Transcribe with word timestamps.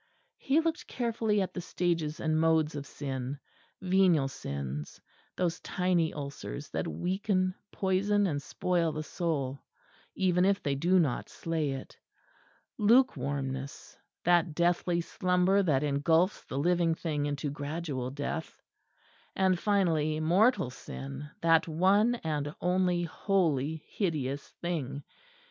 He 0.39 0.61
looked 0.61 0.87
carefully 0.87 1.43
at 1.43 1.53
the 1.53 1.61
stages 1.61 2.19
and 2.19 2.39
modes 2.39 2.73
of 2.73 2.87
sin 2.87 3.37
venial 3.83 4.27
sins, 4.29 4.99
those 5.37 5.59
tiny 5.59 6.11
ulcers 6.11 6.69
that 6.71 6.87
weaken, 6.87 7.53
poison 7.71 8.25
and 8.25 8.41
spoil 8.41 8.91
the 8.93 9.03
soul, 9.03 9.61
even 10.15 10.43
if 10.43 10.63
they 10.63 10.73
do 10.73 10.97
not 10.97 11.29
slay 11.29 11.73
it 11.73 11.99
lukewarmness, 12.79 13.95
that 14.23 14.55
deathly 14.55 15.01
slumber 15.01 15.61
that 15.61 15.83
engulfs 15.83 16.45
the 16.45 16.57
living 16.57 16.95
thing 16.95 17.27
into 17.27 17.51
gradual 17.51 18.09
death 18.09 18.59
and, 19.35 19.59
finally, 19.59 20.19
mortal 20.19 20.71
sin, 20.71 21.29
that 21.41 21.67
one 21.67 22.15
and 22.23 22.55
only 22.59 23.03
wholly 23.03 23.83
hideous 23.87 24.47
thing. 24.63 25.03